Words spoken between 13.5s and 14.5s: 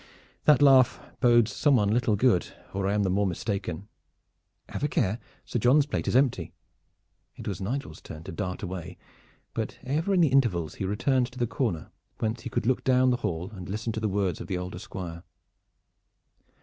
and listen to the words of